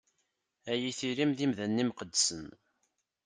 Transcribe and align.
Ad 0.71 0.77
yi-tilim 0.81 1.31
d 1.33 1.39
imdanen 1.45 1.81
imqeddsen. 1.83 2.45